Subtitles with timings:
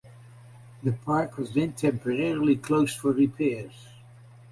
[0.81, 3.85] The park was then temporarily closed for repairs.